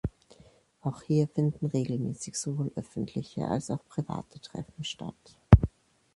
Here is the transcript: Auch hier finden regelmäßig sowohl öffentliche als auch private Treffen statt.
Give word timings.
Auch 0.81 1.03
hier 1.03 1.27
finden 1.27 1.67
regelmäßig 1.67 2.35
sowohl 2.35 2.71
öffentliche 2.75 3.45
als 3.47 3.69
auch 3.69 3.85
private 3.87 4.39
Treffen 4.41 4.83
statt. 4.83 5.37